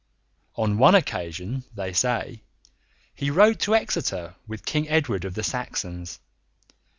[0.55, 2.41] On one occasion, they say,
[3.13, 6.17] he rode to Exeter with King Edward of the Saxons.